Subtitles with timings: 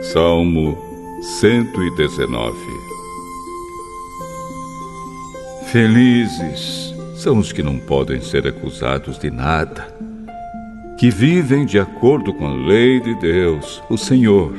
[0.00, 0.78] Salmo
[1.20, 2.56] 119
[5.66, 9.94] Felizes são os que não podem ser acusados de nada,
[10.98, 14.54] que vivem de acordo com a lei de Deus, o Senhor.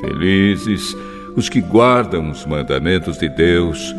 [0.00, 0.96] Felizes
[1.36, 3.94] os que guardam os mandamentos de Deus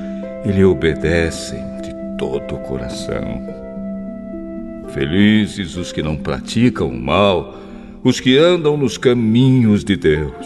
[0.45, 3.39] e lhe obedecem de todo o coração.
[4.89, 7.64] Felizes os que não praticam o mal,
[8.05, 10.45] os que andam nos caminhos de Deus.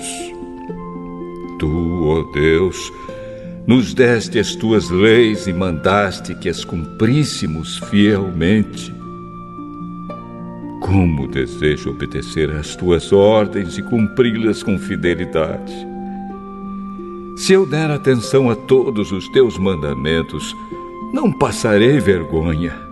[1.59, 2.93] Tu, ó oh Deus,
[3.67, 8.93] nos deste as tuas leis e mandaste que as cumpríssemos fielmente.
[10.81, 15.73] Como desejo obedecer às tuas ordens e cumpri-las com fidelidade.
[17.35, 20.55] Se eu der atenção a todos os teus mandamentos,
[21.13, 22.88] não passarei vergonha.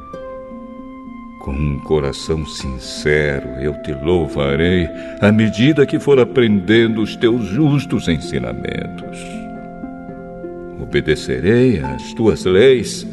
[1.58, 4.88] Um coração sincero eu te louvarei
[5.20, 9.18] à medida que for aprendendo os teus justos ensinamentos.
[10.80, 13.08] Obedecerei às tuas leis.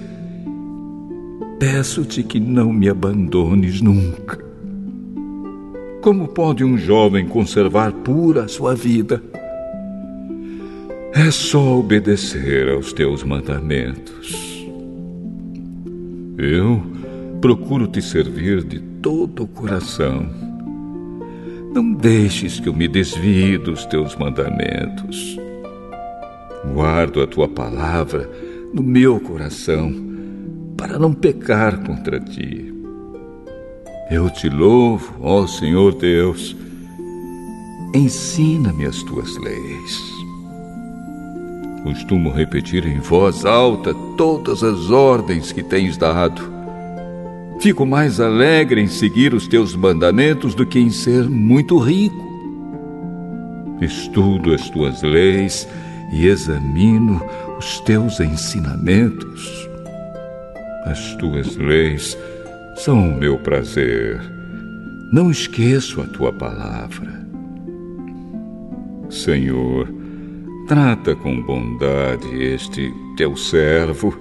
[1.59, 4.39] Peço-te que não me abandones nunca.
[6.03, 9.23] Como pode um jovem conservar pura a sua vida?
[11.15, 14.67] É só obedecer aos teus mandamentos.
[16.37, 16.83] Eu
[17.45, 20.27] procuro te servir de todo o coração.
[21.75, 25.39] Não deixes que eu me desvie dos teus mandamentos.
[26.73, 28.31] Guardo a tua palavra
[28.73, 29.93] no meu coração
[30.75, 32.73] para não pecar contra ti.
[34.11, 36.57] Eu te louvo, ó Senhor Deus.
[37.95, 40.03] Ensina-me as tuas leis.
[41.83, 46.54] Costumo repetir em voz alta todas as ordens que tens dado
[47.61, 52.25] Fico mais alegre em seguir os teus mandamentos do que em ser muito rico.
[53.81, 55.67] Estudo as tuas leis
[56.13, 57.23] e examino
[57.59, 59.69] os teus ensinamentos.
[60.85, 62.17] As tuas leis
[62.77, 64.21] são o meu prazer.
[65.13, 67.25] Não esqueço a tua palavra.
[69.09, 69.89] Senhor,
[70.67, 74.15] trata com bondade este teu servo,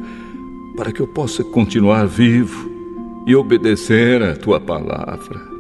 [0.78, 2.73] para que eu possa continuar vivo
[3.26, 5.54] e obedecer a tua palavra.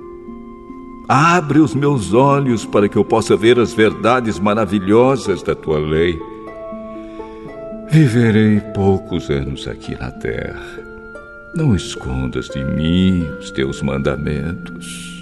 [1.07, 6.17] Abre os meus olhos para que eu possa ver as verdades maravilhosas da tua lei.
[7.89, 10.79] Viverei poucos anos aqui na terra.
[11.55, 15.13] Não escondas de mim os teus mandamentos.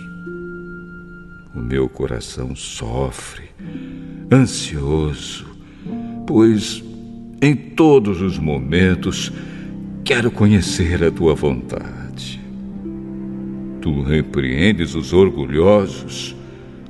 [1.54, 3.50] O meu coração sofre,
[4.32, 5.46] ansioso,
[6.26, 6.82] pois
[7.42, 9.34] em todos os momentos
[10.06, 12.01] quero conhecer a tua vontade.
[13.82, 16.36] Tu repreendes os orgulhosos.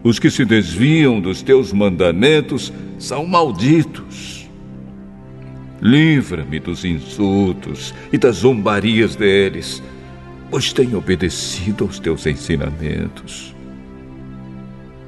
[0.04, 4.50] Os que se desviam dos teus mandamentos são malditos.
[5.82, 9.82] Livra-me dos insultos e das zombarias deles,
[10.50, 13.56] pois tenho obedecido aos teus ensinamentos.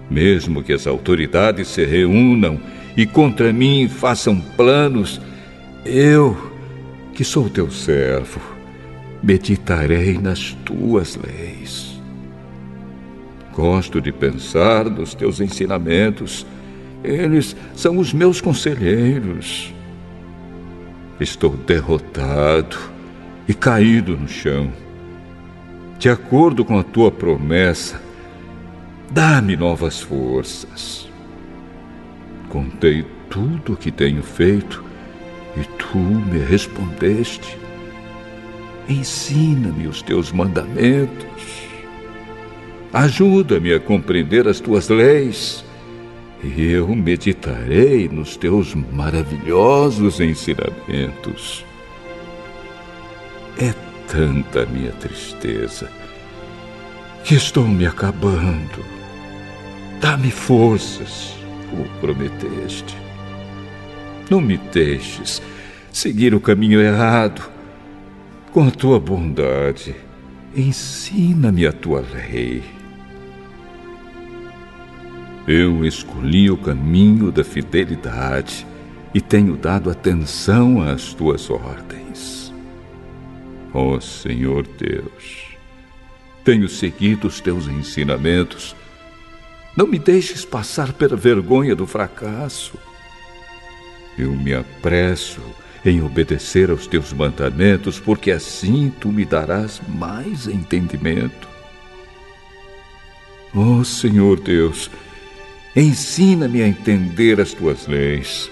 [0.10, 2.60] Mesmo que as autoridades se reúnam
[2.96, 5.20] e contra mim façam planos,
[5.86, 6.52] eu,
[7.14, 8.53] que sou teu servo,
[9.24, 12.02] meditarei nas tuas leis.
[13.54, 16.46] Gosto de pensar nos teus ensinamentos,
[17.04, 19.74] eles são os meus conselheiros.
[21.20, 22.78] Estou derrotado
[23.48, 24.72] e caído no chão.
[25.98, 28.02] De acordo com a tua promessa,
[29.10, 31.08] dá-me novas forças.
[32.50, 34.84] Contei tudo o que tenho feito
[35.56, 37.63] e tu me respondeste.
[38.94, 41.64] Ensina-me os teus mandamentos.
[42.94, 45.66] Ajuda-me a compreender as tuas leis.
[46.44, 51.66] E eu meditarei nos teus maravilhosos ensinamentos.
[53.58, 53.74] É
[54.08, 55.90] tanta minha tristeza
[57.24, 58.86] que estou me acabando.
[60.00, 61.34] Dá-me forças,
[61.72, 62.96] como prometeste.
[64.30, 65.42] Não me deixes
[65.92, 67.53] seguir o caminho errado
[68.54, 69.96] com a tua bondade,
[70.56, 72.62] ensina-me a tua lei.
[75.48, 78.68] Eu escolhi o caminho da fidelidade
[79.12, 82.54] e tenho dado atenção às tuas ordens.
[83.74, 85.58] Ó oh, Senhor Deus,
[86.46, 88.76] tenho seguido os teus ensinamentos.
[89.76, 92.78] Não me deixes passar pela vergonha do fracasso.
[94.16, 95.42] Eu me apresso
[95.86, 101.48] em obedecer aos teus mandamentos, porque assim tu me darás mais entendimento.
[103.56, 104.90] Ó oh, Senhor Deus,
[105.76, 108.52] Ensina-me a entender as tuas leis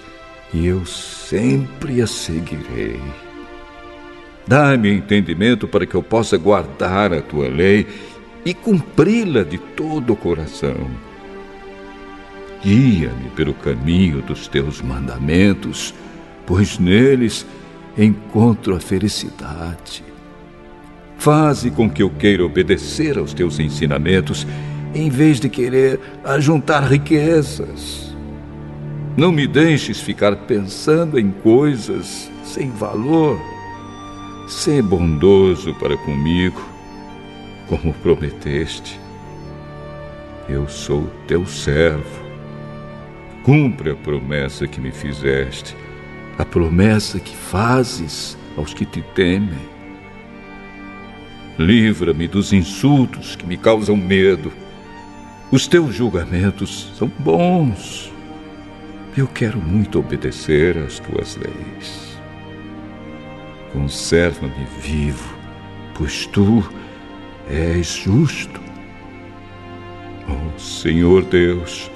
[0.52, 3.00] e eu sempre as seguirei.
[4.48, 7.86] Dá-me entendimento para que eu possa guardar a tua lei
[8.44, 10.90] e cumpri-la de todo o coração.
[12.64, 15.94] Guia-me pelo caminho dos teus mandamentos,
[16.52, 17.48] pois neles
[17.98, 20.04] encontro a felicidade.
[21.18, 24.46] Faze com que eu queira obedecer aos teus ensinamentos,
[24.94, 28.14] em vez de querer ajuntar riquezas.
[29.16, 33.40] Não me deixes ficar pensando em coisas sem valor.
[34.46, 36.62] Sê bondoso para comigo,
[37.70, 39.00] como prometeste.
[40.50, 42.22] Eu sou teu servo.
[43.42, 45.78] Cumpre a promessa que me fizeste,
[46.42, 49.70] a promessa que fazes aos que te temem.
[51.60, 54.52] Livra-me dos insultos que me causam medo.
[55.52, 58.12] Os teus julgamentos são bons.
[59.16, 62.20] Eu quero muito obedecer às tuas leis.
[63.72, 65.36] Conserva-me vivo,
[65.94, 66.68] pois tu
[67.48, 68.60] és justo.
[70.28, 71.92] Oh Senhor Deus,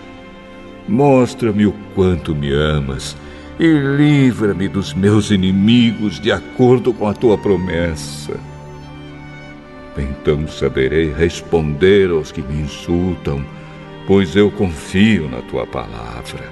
[0.88, 3.18] mostra-me o quanto me amas
[3.60, 8.38] e livra-me dos meus inimigos de acordo com a tua promessa.
[9.98, 13.46] Então saberei responder aos que me insultam,
[14.06, 16.44] pois eu confio na tua palavra.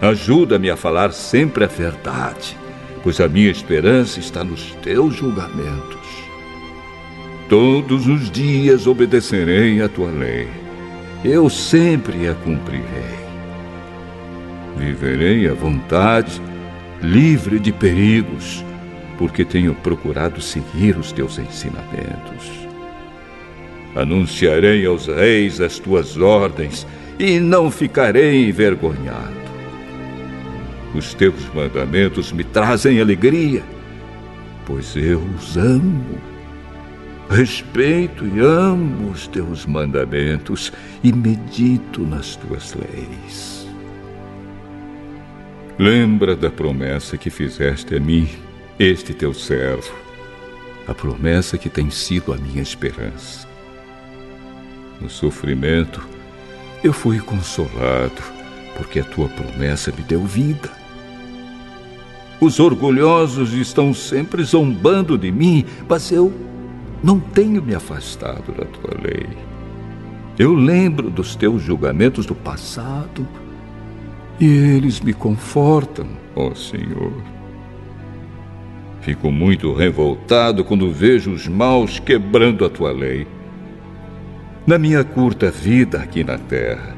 [0.00, 2.56] Ajuda-me a falar sempre a verdade,
[3.02, 5.98] pois a minha esperança está nos teus julgamentos.
[7.48, 10.48] Todos os dias obedecerei à tua lei.
[11.24, 13.27] Eu sempre a cumprirei.
[14.78, 16.40] Viverei à vontade,
[17.02, 18.64] livre de perigos
[19.18, 22.68] porque tenho procurado seguir os teus ensinamentos.
[23.96, 26.86] Anunciarei aos reis as tuas ordens
[27.18, 29.36] e não ficarei envergonhado.
[30.94, 33.62] Os teus mandamentos me trazem alegria,
[34.64, 36.18] pois eu os amo.
[37.28, 40.72] Respeito e amo os teus mandamentos
[41.02, 43.57] e medito nas tuas leis.
[45.78, 48.28] Lembra da promessa que fizeste a mim
[48.80, 49.94] este teu servo,
[50.88, 53.46] a promessa que tem sido a minha esperança.
[55.00, 56.04] No sofrimento,
[56.82, 58.20] eu fui consolado,
[58.76, 60.68] porque a tua promessa me deu vida.
[62.40, 66.32] Os orgulhosos estão sempre zombando de mim, mas eu
[67.04, 69.28] não tenho me afastado da tua lei.
[70.36, 73.24] Eu lembro dos teus julgamentos do passado
[74.40, 77.12] e eles me confortam, ó Senhor.
[79.00, 83.26] Fico muito revoltado quando vejo os maus quebrando a tua lei.
[84.66, 86.96] Na minha curta vida aqui na terra,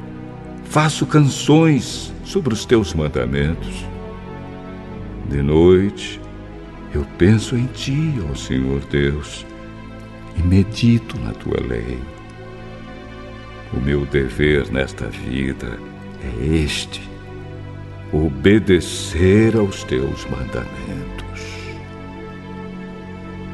[0.65, 3.87] faço canções sobre os teus mandamentos.
[5.29, 6.21] De noite,
[6.93, 9.47] eu penso em ti, ó Senhor Deus,
[10.37, 11.99] e medito na tua lei.
[13.73, 15.79] O meu dever nesta vida
[16.23, 17.10] é este:
[18.13, 21.41] obedecer aos teus mandamentos.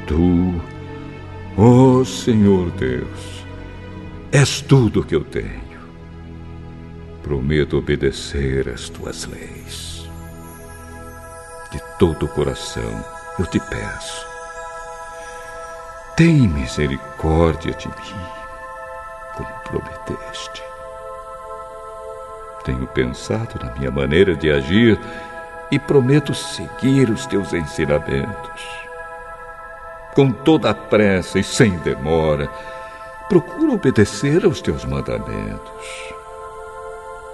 [0.06, 0.54] Tu,
[1.56, 3.44] ó oh Senhor Deus,
[4.32, 5.66] és tudo que eu tenho.
[7.22, 10.08] Prometo obedecer às tuas leis.
[11.72, 13.04] De todo o coração
[13.38, 14.26] eu te peço.
[16.16, 18.26] Tem misericórdia de mim,
[19.36, 20.62] como prometeste.
[22.66, 25.00] Tenho pensado na minha maneira de agir
[25.72, 28.86] e prometo seguir os teus ensinamentos
[30.16, 32.50] com toda a pressa e sem demora,
[33.28, 35.86] procura obedecer aos teus mandamentos.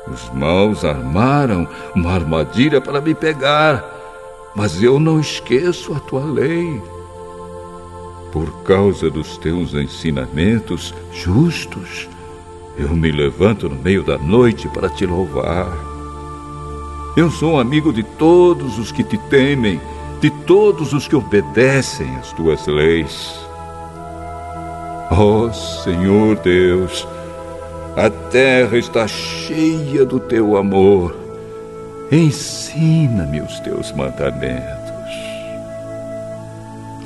[0.09, 3.85] Os maus armaram uma armadilha para me pegar,
[4.57, 6.83] mas eu não esqueço a tua lei.
[8.33, 12.09] Por causa dos teus ensinamentos justos,
[12.77, 15.73] eu me levanto no meio da noite para te louvar.
[17.17, 19.81] Eu sou amigo de todos os que te temem
[20.23, 23.35] de todos os que obedecem às tuas leis.
[25.11, 27.07] Ó oh, Senhor Deus,
[27.97, 31.17] a terra está cheia do teu amor.
[32.13, 34.63] Ensina-me os teus mandamentos.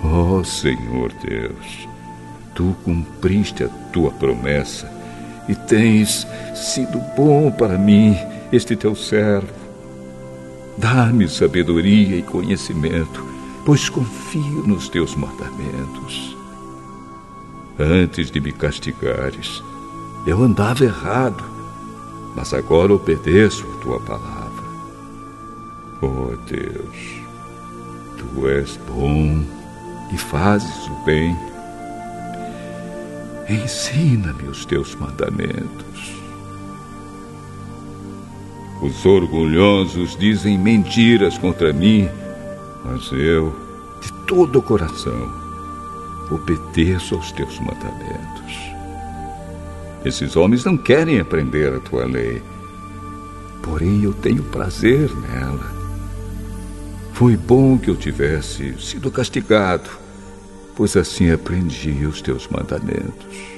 [0.04, 1.88] Ó oh, Senhor Deus,
[2.54, 4.90] tu cumpriste a tua promessa
[5.48, 8.16] e tens sido bom para mim,
[8.52, 9.48] este teu servo.
[10.78, 13.24] Dá-me sabedoria e conhecimento,
[13.64, 16.36] pois confio nos teus mandamentos.
[17.78, 19.62] Antes de me castigares,
[20.26, 21.44] eu andava errado,
[22.34, 24.64] mas agora obedeço a tua palavra.
[26.02, 27.20] Oh Deus,
[28.18, 29.42] tu és bom
[30.12, 31.36] e fazes o bem.
[33.48, 36.16] Ensina-me os teus mandamentos.
[38.82, 42.08] Os orgulhosos dizem mentiras contra mim,
[42.84, 43.54] mas eu,
[44.00, 45.32] de todo o coração,
[46.30, 48.76] obedeço aos teus mandamentos.
[50.04, 52.42] Esses homens não querem aprender a tua lei,
[53.62, 55.72] porém eu tenho prazer nela.
[57.12, 59.88] Foi bom que eu tivesse sido castigado,
[60.76, 63.56] pois assim aprendi os teus mandamentos.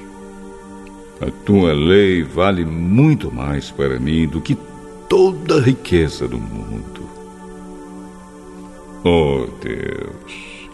[1.20, 4.56] A tua lei vale muito mais para mim do que
[5.08, 7.08] toda a riqueza do mundo.
[9.04, 10.70] Oh Deus,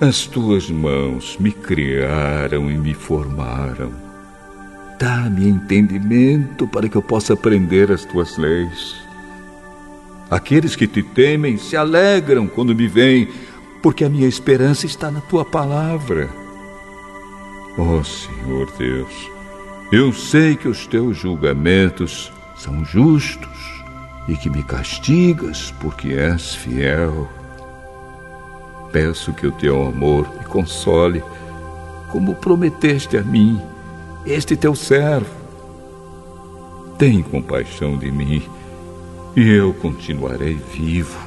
[0.00, 3.92] as tuas mãos me criaram e me formaram.
[5.00, 9.02] Dá-me entendimento para que eu possa aprender as tuas leis.
[10.30, 13.28] Aqueles que te temem se alegram quando me veem,
[13.82, 16.30] porque a minha esperança está na tua palavra.
[17.76, 19.30] Oh Senhor Deus,
[19.90, 23.82] eu sei que os teus julgamentos são justos
[24.28, 27.28] e que me castigas porque és fiel.
[28.92, 31.24] Peço que o teu amor me console,
[32.10, 33.60] como prometeste a mim,
[34.24, 35.42] este teu servo.
[36.98, 38.42] Tem compaixão de mim
[39.34, 41.18] e eu continuarei vivo,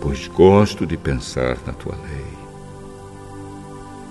[0.00, 2.38] pois gosto de pensar na tua lei.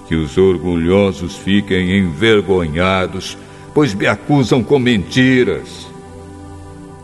[0.08, 3.38] Que os orgulhosos fiquem envergonhados,
[3.74, 5.88] pois me acusam com mentiras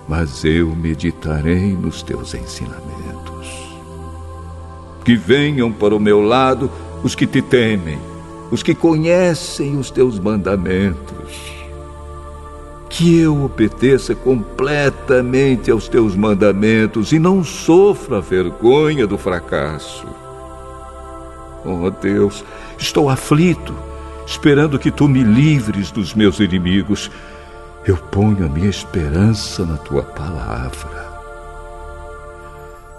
[0.08, 2.84] mas eu meditarei nos teus ensinamentos.
[5.04, 6.70] Que venham para o meu lado
[7.04, 8.00] os que te temem,
[8.52, 11.53] os que conhecem os teus mandamentos.
[12.94, 20.08] Que eu obedeça completamente aos teus mandamentos e não sofra vergonha do fracasso.
[21.66, 22.44] Oh Deus,
[22.78, 23.74] estou aflito,
[24.28, 27.10] esperando que tu me livres dos meus inimigos
[27.86, 31.04] eu ponho a minha esperança na tua palavra.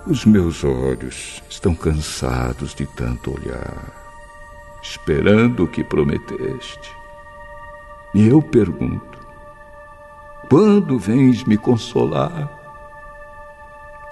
[0.06, 3.90] Os meus olhos estão cansados de tanto olhar,
[4.82, 6.92] esperando o que prometeste.
[8.14, 9.13] E eu pergunto:
[10.48, 12.50] quando vens me consolar?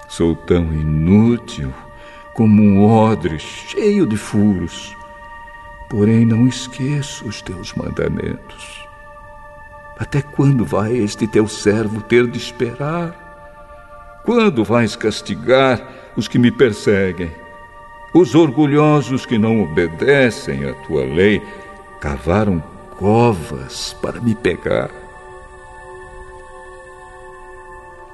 [0.07, 1.73] Sou tão inútil
[2.33, 4.95] como um odre cheio de furos,
[5.89, 8.87] porém não esqueço os teus mandamentos.
[9.97, 14.21] Até quando vai este teu servo ter de esperar?
[14.25, 15.81] Quando vais castigar
[16.15, 17.31] os que me perseguem?
[18.13, 21.41] Os orgulhosos que não obedecem à tua lei
[21.99, 22.61] cavaram
[22.97, 25.02] covas para me pegar.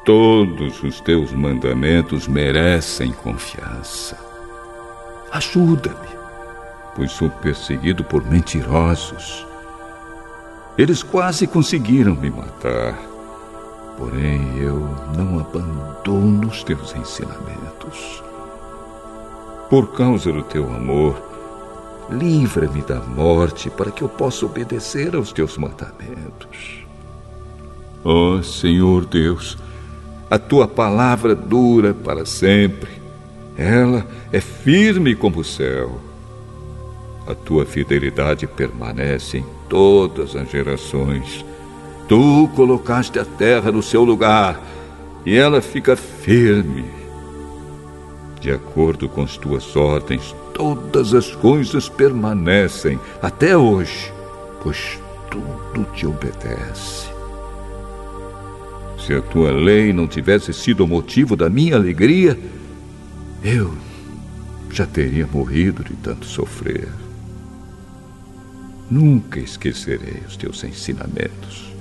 [0.09, 4.17] Todos os teus mandamentos merecem confiança.
[5.31, 6.09] Ajuda-me,
[6.95, 9.45] pois sou perseguido por mentirosos
[10.79, 12.97] eles quase conseguiram me matar.
[13.99, 14.79] Porém, eu
[15.15, 18.23] não abandono os teus ensinamentos.
[19.69, 21.21] Por causa do teu amor,
[22.09, 26.87] livra-me da morte para que eu possa obedecer aos teus mandamentos.
[28.03, 29.57] Ó oh, Senhor Deus,
[30.29, 32.89] a tua palavra dura para sempre.
[33.57, 35.99] Ela é firme como o céu.
[37.27, 41.45] A tua fidelidade permanece em todas as gerações.
[42.07, 44.59] Tu colocaste a terra no seu lugar
[45.25, 46.85] e ela fica firme.
[48.39, 54.11] De acordo com as tuas ordens, todas as coisas permanecem até hoje,
[54.63, 54.97] pois
[55.29, 57.08] tudo te obedece.
[59.09, 62.37] Se a tua lei não tivesse sido o motivo da minha alegria,
[63.43, 63.75] eu
[64.71, 66.87] já teria morrido de tanto sofrer.
[68.87, 71.73] Nunca esquecerei os teus ensinamentos,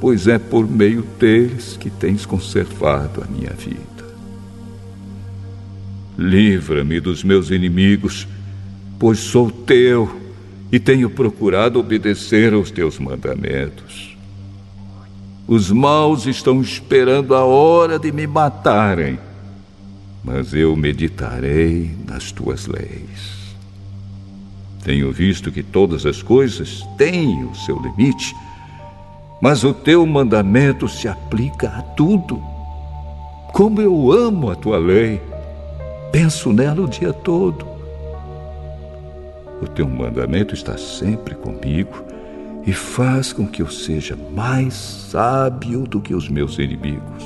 [0.00, 4.08] pois é por meio deles que tens conservado a minha vida.
[6.16, 8.26] Livra-me dos meus inimigos,
[8.98, 10.18] pois sou teu
[10.72, 14.09] e tenho procurado obedecer aos teus mandamentos.
[15.50, 19.18] Os maus estão esperando a hora de me matarem,
[20.22, 23.56] mas eu meditarei nas tuas leis.
[24.84, 28.32] Tenho visto que todas as coisas têm o seu limite,
[29.42, 32.40] mas o teu mandamento se aplica a tudo.
[33.52, 35.20] Como eu amo a tua lei,
[36.12, 37.66] penso nela o dia todo.
[39.60, 42.08] O teu mandamento está sempre comigo
[42.66, 47.24] e faz com que eu seja mais sábio do que os meus inimigos.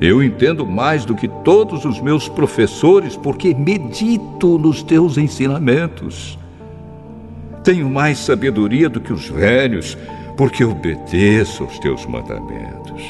[0.00, 6.38] Eu entendo mais do que todos os meus professores porque medito nos teus ensinamentos.
[7.62, 9.96] Tenho mais sabedoria do que os velhos
[10.36, 13.02] porque obedeço aos teus mandamentos.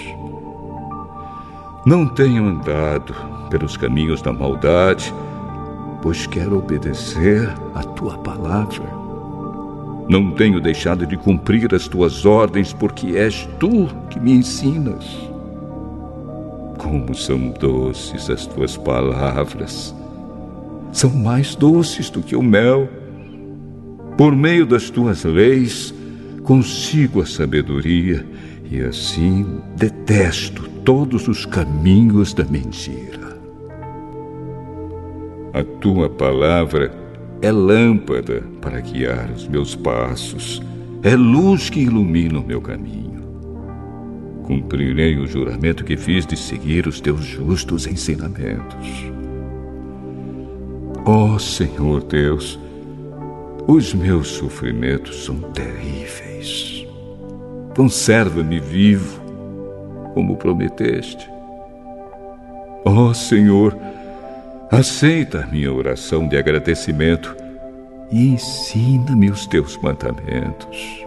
[1.87, 3.15] Não tenho andado
[3.49, 5.13] pelos caminhos da maldade,
[6.03, 9.02] pois quero obedecer à tua palavra.
[10.09, 15.05] Não tenho deixado de cumprir as tuas ordens, porque és tu que me ensinas.
[16.79, 19.95] Como são doces as tuas palavras,
[20.91, 22.89] são mais doces do que o mel.
[24.17, 25.95] Por meio das tuas leis,
[26.43, 28.27] consigo a sabedoria
[28.71, 33.39] e assim detesto todos os caminhos da mentira.
[35.55, 37.02] A tua palavra
[37.43, 40.63] é lâmpada para guiar os meus passos,
[41.03, 43.21] é luz que ilumina o meu caminho.
[44.45, 49.07] Cumprirei o juramento que fiz de seguir os teus justos ensinamentos.
[51.05, 52.59] Ó oh, Senhor Deus,
[53.67, 56.87] os meus sofrimentos são terríveis.
[57.75, 59.21] Conserva-me vivo,
[60.15, 61.29] como prometeste.
[62.85, 63.77] Ó oh, Senhor,
[64.73, 67.37] Aceita minha oração de agradecimento
[68.11, 71.05] e ensina-me os teus mandamentos.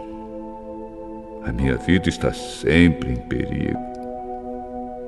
[1.44, 3.76] A minha vida está sempre em perigo.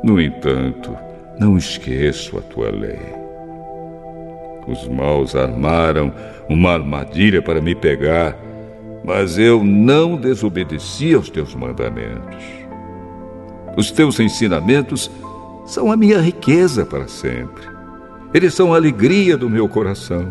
[0.02, 0.92] No entanto,
[1.38, 2.98] não esqueço a tua lei.
[4.66, 6.12] Os maus armaram
[6.48, 8.36] uma armadilha para me pegar,
[9.04, 12.44] mas eu não desobedeci aos teus mandamentos.
[13.76, 15.08] Os teus ensinamentos
[15.64, 17.77] são a minha riqueza para sempre.
[18.32, 20.30] Eles são a alegria do meu coração.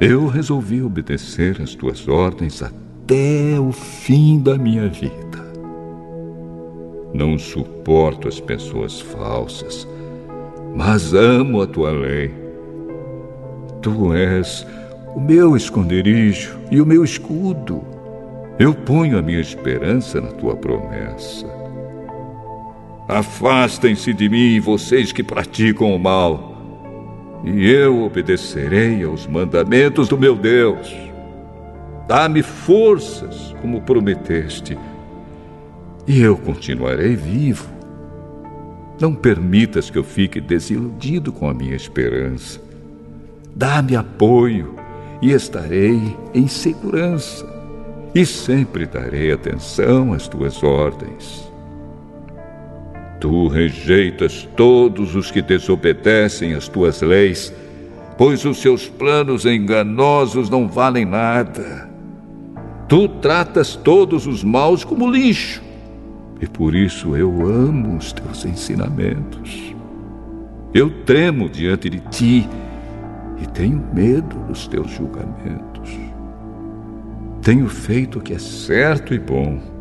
[0.00, 5.18] Eu resolvi obedecer às tuas ordens até o fim da minha vida.
[7.12, 9.88] Não suporto as pessoas falsas,
[10.76, 12.32] mas amo a tua lei.
[13.82, 14.64] Tu és
[15.16, 17.82] o meu esconderijo e o meu escudo.
[18.56, 21.46] Eu ponho a minha esperança na tua promessa.
[23.08, 26.47] Afastem-se de mim, vocês que praticam o mal
[27.44, 30.94] e eu obedecerei aos mandamentos do meu Deus.
[32.06, 34.78] Dá-me forças, como prometeste,
[36.06, 37.68] e eu continuarei vivo.
[39.00, 42.60] Não permitas que eu fique desiludido com a minha esperança.
[43.54, 44.74] Dá-me apoio
[45.20, 47.46] e estarei em segurança,
[48.14, 51.47] e sempre darei atenção às tuas ordens.
[53.20, 57.52] Tu rejeitas todos os que desobedecem às tuas leis,
[58.16, 61.88] pois os seus planos enganosos não valem nada.
[62.88, 65.62] Tu tratas todos os maus como lixo,
[66.40, 69.74] e por isso eu amo os teus ensinamentos.
[70.72, 72.48] Eu tremo diante de ti
[73.42, 75.98] e tenho medo dos teus julgamentos.
[77.42, 79.77] Tenho feito o que é certo e bom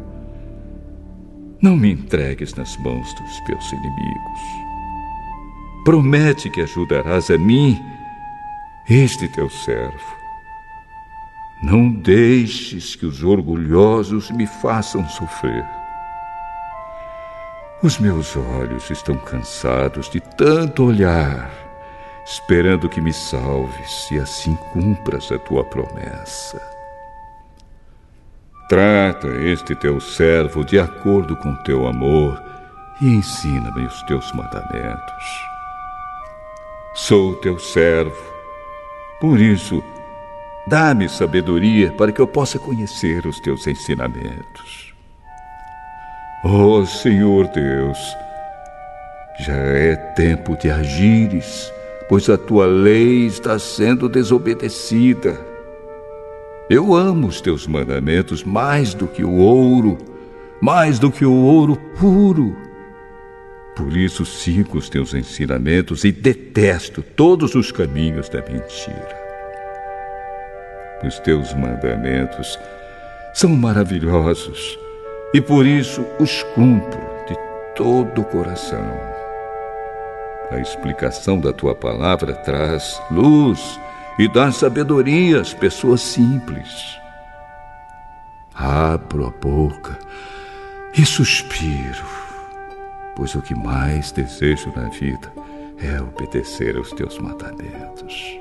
[1.61, 4.39] não me entregues nas mãos dos meus inimigos.
[5.83, 7.79] Promete que ajudarás a mim,
[8.89, 10.17] este teu servo.
[11.63, 15.65] Não deixes que os orgulhosos me façam sofrer.
[17.81, 21.51] Os meus olhos estão cansados de tanto olhar,
[22.25, 26.76] esperando que me salves e assim cumpras a tua promessa.
[28.67, 32.37] Trata este teu servo de acordo com teu amor
[33.01, 35.23] e ensina-me os teus mandamentos.
[36.93, 38.37] Sou teu servo,
[39.21, 39.81] por isso,
[40.67, 44.93] dá-me sabedoria para que eu possa conhecer os teus ensinamentos.
[46.43, 47.97] Oh, Senhor Deus,
[49.39, 51.71] já é tempo de agires,
[52.09, 55.56] pois a tua lei está sendo desobedecida.
[56.69, 59.97] Eu amo os teus mandamentos mais do que o ouro,
[60.59, 62.57] mais do que o ouro puro.
[63.73, 69.17] Por isso sigo os teus ensinamentos e detesto todos os caminhos da mentira.
[71.05, 72.59] Os teus mandamentos
[73.33, 74.77] são maravilhosos
[75.33, 76.99] e por isso os cumpro
[77.29, 77.35] de
[77.75, 78.91] todo o coração.
[80.51, 83.79] A explicação da tua palavra traz luz
[84.17, 86.97] e dá sabedoria às pessoas simples.
[88.53, 89.99] Abro a boca
[90.97, 92.05] e suspiro,
[93.15, 95.31] pois o que mais desejo na vida
[95.77, 98.39] é obedecer aos teus mandamentos.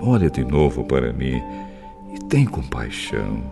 [0.00, 1.42] Olha de novo para mim
[2.14, 3.42] e tem compaixão,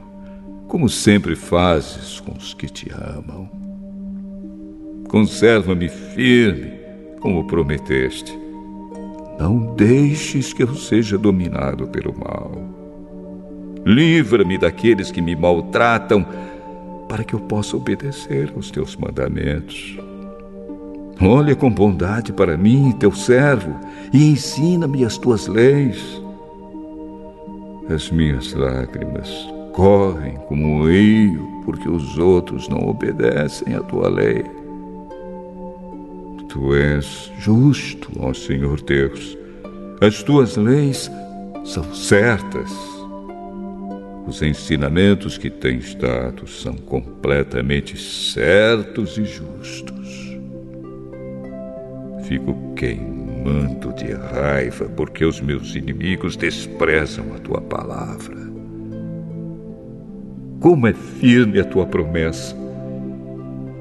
[0.69, 3.51] como sempre fazes com os que te amam.
[5.09, 6.73] Conserva-me firme,
[7.21, 8.44] como prometeste.
[9.39, 12.53] Não deixes que eu seja dominado pelo mal.
[13.85, 16.25] Livra-me daqueles que me maltratam,
[17.09, 19.99] para que eu possa obedecer aos teus mandamentos.
[21.21, 23.79] Olha com bondade para mim, teu servo,
[24.13, 26.21] e ensina-me as tuas leis.
[27.89, 29.31] As minhas lágrimas
[29.73, 34.45] correm como um rio, porque os outros não obedecem à tua lei.
[36.55, 39.37] Tu és justo, ó Senhor Deus.
[40.01, 41.11] As tuas leis
[41.65, 42.71] são certas.
[44.25, 50.39] Os ensinamentos que tens dado são completamente certos e justos.
[52.23, 58.39] Fico queimando de raiva porque os meus inimigos desprezam a tua palavra.
[60.61, 62.57] Como é firme a tua promessa,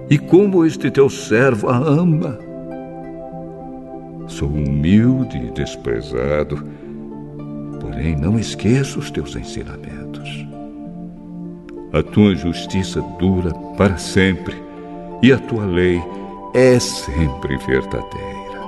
[0.09, 2.42] e como este teu servo a ama.
[4.33, 6.57] Sou humilde e desprezado,
[7.79, 10.27] porém não esqueço os teus ensinamentos.
[11.93, 14.55] A tua justiça dura para sempre,
[15.21, 16.01] e a tua lei
[16.55, 18.59] é sempre verdadeira.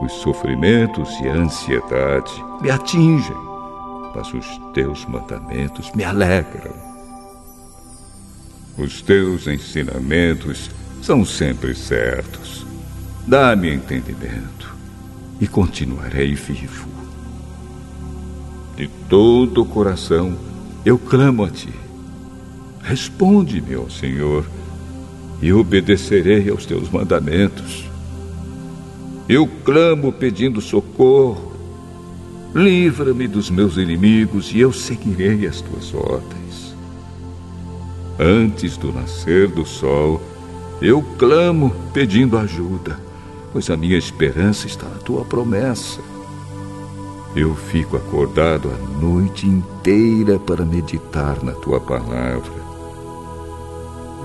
[0.00, 3.36] Os sofrimentos e a ansiedade me atingem,
[4.14, 6.72] mas os teus mandamentos me alegram.
[8.78, 10.70] Os teus ensinamentos
[11.02, 12.71] são sempre certos.
[13.26, 14.74] Dá-me entendimento
[15.40, 16.88] e continuarei vivo.
[18.76, 20.36] De todo o coração
[20.84, 21.72] eu clamo a ti.
[22.82, 24.44] Responde-me, ó Senhor
[25.40, 27.84] e obedecerei aos teus mandamentos.
[29.28, 31.52] Eu clamo pedindo socorro.
[32.54, 36.76] Livra-me dos meus inimigos e eu seguirei as tuas ordens.
[38.18, 40.20] Antes do nascer do sol,
[40.80, 43.00] eu clamo pedindo ajuda,
[43.52, 46.00] pois a minha esperança está na tua promessa.
[47.34, 52.62] Eu fico acordado a noite inteira para meditar na tua palavra.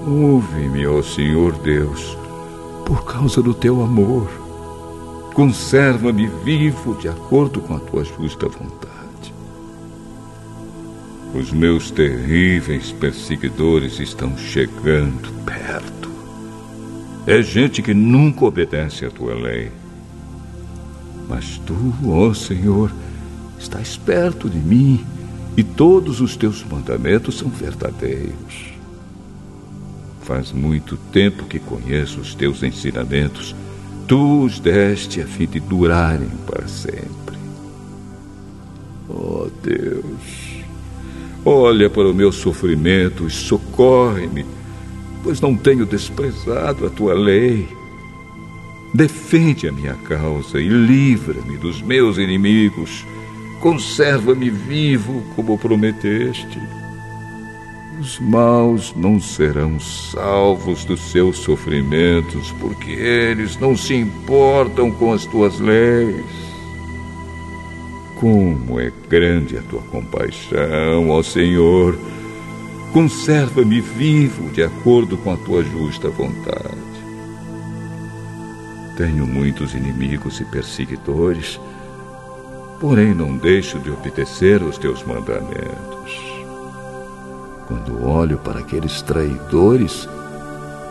[0.06, 2.18] Ouve-me, ó Senhor Deus,
[2.86, 4.30] por causa do teu amor.
[5.34, 9.34] Conserva-me vivo de acordo com a tua justa vontade.
[11.34, 15.97] Os meus terríveis perseguidores estão chegando perto.
[17.28, 19.70] É gente que nunca obedece à tua lei.
[21.28, 22.90] Mas tu, ó Senhor,
[23.60, 25.06] estás perto de mim
[25.58, 28.72] e todos os teus mandamentos são verdadeiros.
[30.22, 33.54] Faz muito tempo que conheço os teus ensinamentos.
[34.08, 37.38] Tu os deste a fim de durarem para sempre.
[39.10, 40.63] Oh Deus,
[41.44, 44.46] olha para o meu sofrimento e socorre-me,
[45.28, 47.68] pois não tenho desprezado a tua lei.
[48.94, 53.06] Defende a minha causa e livra-me dos meus inimigos.
[53.60, 56.62] Conserva-me vivo como prometeste.
[58.00, 65.26] Os maus não serão salvos dos seus sofrimentos, porque eles não se importam com as
[65.26, 66.24] tuas leis.
[68.16, 72.00] Como é grande a tua compaixão, ó Senhor!
[72.98, 76.76] Conserva-me vivo de acordo com a tua justa vontade.
[78.98, 81.60] Tenho muitos inimigos e perseguidores,
[82.80, 86.42] porém não deixo de obedecer aos teus mandamentos.
[87.68, 90.10] Quando olho para aqueles traidores,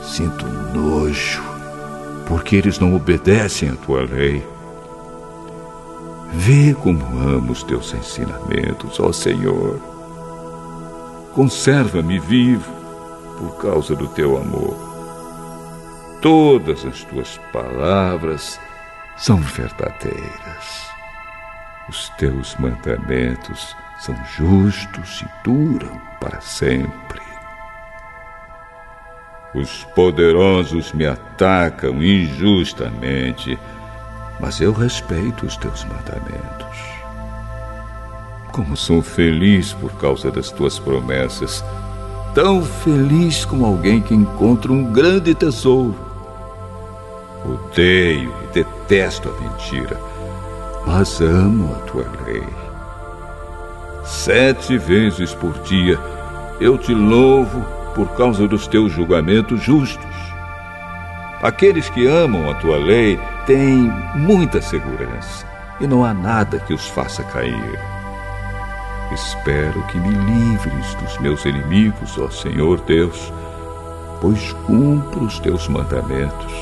[0.01, 1.43] sinto nojo,
[2.29, 4.47] porque eles não obedecem à tua lei.
[6.35, 9.96] Vê como amo os teus ensinamentos, ó Senhor.
[11.37, 12.73] Conserva-me vivo
[13.37, 14.75] por causa do teu amor.
[16.23, 18.59] Todas as tuas palavras
[19.19, 20.89] são verdadeiras.
[21.91, 27.21] Os teus mandamentos são justos e duram para sempre.
[29.55, 33.59] Os poderosos me atacam injustamente,
[34.41, 36.96] mas eu respeito os teus mandamentos.
[38.57, 41.63] Como sou feliz por causa das tuas promessas,
[42.35, 45.95] tão feliz como alguém que encontra um grande tesouro.
[47.45, 50.01] Odeio e detesto a mentira,
[50.87, 52.49] mas amo a tua lei.
[54.07, 56.01] Sete vezes por dia
[56.59, 57.63] eu te louvo
[57.95, 60.17] por causa dos teus julgamentos justos.
[61.43, 65.47] Aqueles que amam a tua lei têm muita segurança
[65.79, 67.96] e não há nada que os faça cair.
[69.13, 73.33] Espero que me livres dos meus inimigos, ó Senhor Deus,
[74.21, 76.53] pois cumpro os teus mandamentos.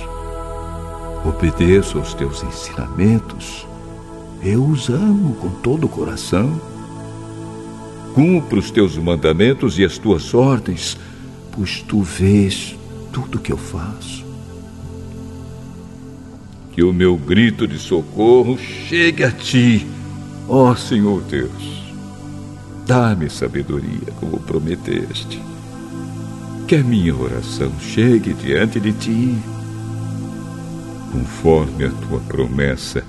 [1.24, 3.66] Obedeço aos teus ensinamentos.
[4.42, 6.60] Eu os amo com todo o coração.
[8.14, 10.98] Cumpro os teus mandamentos e as tuas ordens,
[11.50, 12.76] pois tu vês
[13.10, 14.22] tudo que eu faço.
[16.72, 19.86] Que o meu grito de socorro chegue a ti,
[20.46, 21.73] ó Senhor Deus
[22.86, 25.40] Dá-me sabedoria, como prometeste.
[26.68, 29.34] Que a minha oração chegue diante de ti.
[31.10, 33.02] Conforme a tua promessa,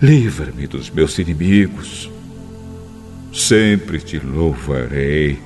[0.00, 2.10] livra-me dos meus inimigos.
[3.32, 5.38] Sempre te louvarei,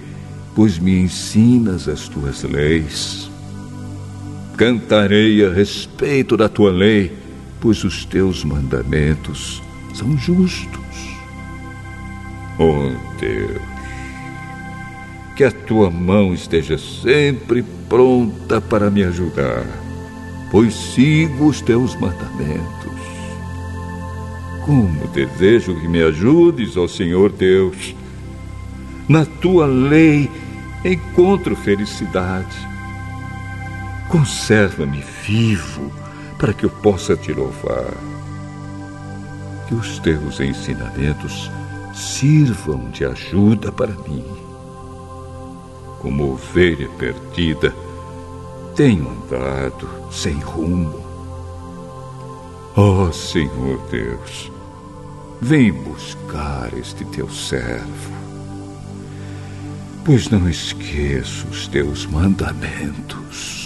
[0.55, 3.31] pois me ensinas as tuas leis.
[4.59, 7.13] Cantarei a respeito da tua lei,
[7.61, 9.63] pois os teus mandamentos
[9.95, 11.08] são justos.
[12.59, 12.91] Oh
[13.21, 13.63] Deus,
[15.37, 19.65] que a tua mão esteja sempre pronta para me ajudar,
[20.51, 22.99] pois sigo os teus mandamentos.
[24.67, 27.95] Como desejo que me ajudes, ó Senhor Deus.
[29.09, 30.29] Na tua lei
[30.85, 32.69] encontro felicidade.
[34.09, 35.93] Conserva-me vivo
[36.39, 37.95] para que eu possa te louvar.
[39.69, 41.51] Que os teus ensinamentos
[41.99, 44.25] sirvam de ajuda para mim.
[45.99, 47.75] Como ovelha perdida,
[48.77, 51.05] tenho andado sem rumo.
[52.77, 54.53] Oh, Senhor Deus,
[55.41, 58.13] vem buscar este teu servo,
[60.05, 63.58] pois não esqueço os teus mandamentos.